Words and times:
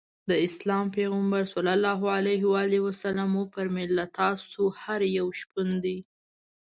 د 0.29 0.31
اسلام 0.47 0.85
پیغمبر 0.97 1.43
ص 1.51 1.53
وفرمایل 3.41 3.91
له 3.99 4.05
تاسو 4.19 4.59
هر 4.81 5.01
یو 5.19 5.27
شپون 5.39 5.69
دی. 5.83 5.97